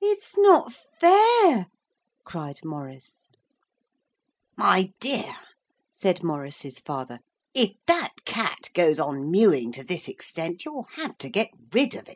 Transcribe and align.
'It's 0.00 0.36
not 0.36 0.74
fair!' 0.98 1.68
cried 2.24 2.58
Maurice. 2.64 3.28
'My 4.56 4.92
dear,' 4.98 5.36
said 5.92 6.24
Maurice's 6.24 6.80
father, 6.80 7.20
'if 7.54 7.76
that 7.86 8.24
cat 8.24 8.70
goes 8.74 8.98
on 8.98 9.30
mewing 9.30 9.70
to 9.70 9.84
this 9.84 10.08
extent 10.08 10.64
you'll 10.64 10.88
have 10.94 11.16
to 11.18 11.28
get 11.28 11.50
rid 11.72 11.94
of 11.94 12.08
it.' 12.08 12.12